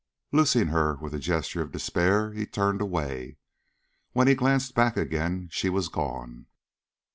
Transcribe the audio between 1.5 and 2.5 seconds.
of despair, he